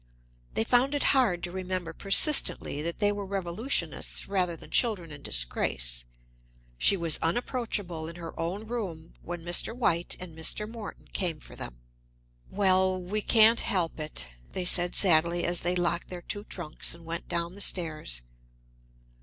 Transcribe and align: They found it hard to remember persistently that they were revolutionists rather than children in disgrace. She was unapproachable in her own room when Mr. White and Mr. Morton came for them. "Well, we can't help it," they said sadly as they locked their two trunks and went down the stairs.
They 0.55 0.63
found 0.63 0.95
it 0.95 1.03
hard 1.13 1.43
to 1.43 1.51
remember 1.51 1.93
persistently 1.93 2.81
that 2.81 2.97
they 2.97 3.11
were 3.11 3.23
revolutionists 3.23 4.27
rather 4.27 4.55
than 4.55 4.71
children 4.71 5.11
in 5.11 5.21
disgrace. 5.21 6.05
She 6.79 6.97
was 6.97 7.19
unapproachable 7.21 8.07
in 8.07 8.15
her 8.15 8.33
own 8.39 8.65
room 8.65 9.13
when 9.21 9.45
Mr. 9.45 9.77
White 9.77 10.15
and 10.19 10.35
Mr. 10.35 10.67
Morton 10.67 11.07
came 11.13 11.39
for 11.39 11.55
them. 11.55 11.81
"Well, 12.49 12.99
we 12.99 13.21
can't 13.21 13.61
help 13.61 13.99
it," 13.99 14.25
they 14.53 14.65
said 14.65 14.95
sadly 14.95 15.43
as 15.43 15.59
they 15.59 15.75
locked 15.75 16.09
their 16.09 16.23
two 16.23 16.45
trunks 16.45 16.95
and 16.95 17.05
went 17.05 17.27
down 17.29 17.53
the 17.53 17.61
stairs. 17.61 18.23